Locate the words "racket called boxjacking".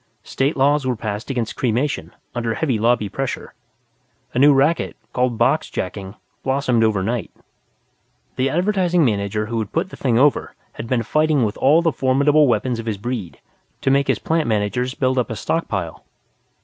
4.51-6.15